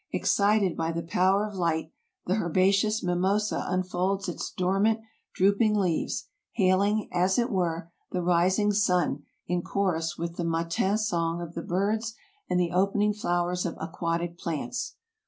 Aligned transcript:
Excited 0.11 0.75
by 0.75 0.91
the 0.91 1.03
power 1.03 1.45
of 1.45 1.53
light, 1.53 1.91
the 2.25 2.37
herbaceous 2.37 3.03
mimosa 3.03 3.65
unfolds 3.67 4.27
its 4.27 4.49
dormant, 4.49 4.99
drooping 5.35 5.75
leaves, 5.75 6.25
hailing, 6.53 7.07
as 7.11 7.37
it 7.37 7.51
were, 7.51 7.91
the 8.09 8.23
rising 8.23 8.71
sun 8.73 9.21
in 9.45 9.61
chorus 9.61 10.17
with 10.17 10.37
the 10.37 10.43
matin 10.43 10.97
song 10.97 11.39
of 11.39 11.53
the 11.53 11.61
birds 11.61 12.15
and 12.49 12.59
the 12.59 12.71
opening 12.71 13.13
flowers 13.13 13.63
of 13.63 13.77
aquatic 13.79 14.39
plants. 14.39 14.95